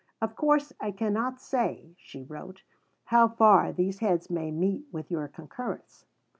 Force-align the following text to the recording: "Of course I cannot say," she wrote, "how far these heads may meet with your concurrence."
"Of 0.19 0.35
course 0.35 0.73
I 0.79 0.89
cannot 0.89 1.39
say," 1.39 1.93
she 1.99 2.23
wrote, 2.23 2.63
"how 3.03 3.27
far 3.27 3.71
these 3.71 3.99
heads 3.99 4.31
may 4.31 4.49
meet 4.49 4.87
with 4.91 5.11
your 5.11 5.27
concurrence." 5.27 6.07